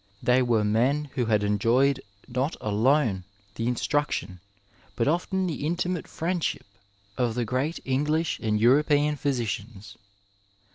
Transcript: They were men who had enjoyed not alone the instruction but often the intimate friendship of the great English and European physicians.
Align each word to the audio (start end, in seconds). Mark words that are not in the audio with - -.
They 0.23 0.41
were 0.41 0.63
men 0.63 1.11
who 1.13 1.25
had 1.27 1.43
enjoyed 1.43 2.01
not 2.27 2.55
alone 2.59 3.23
the 3.53 3.67
instruction 3.67 4.39
but 4.95 5.07
often 5.07 5.45
the 5.45 5.63
intimate 5.63 6.07
friendship 6.07 6.65
of 7.19 7.35
the 7.35 7.45
great 7.45 7.79
English 7.85 8.39
and 8.41 8.59
European 8.59 9.15
physicians. 9.15 9.97